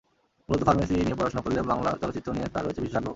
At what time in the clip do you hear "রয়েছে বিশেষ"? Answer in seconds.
2.65-2.97